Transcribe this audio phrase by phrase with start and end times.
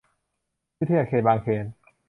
[0.79, 1.65] วิทยาเขตบางเขน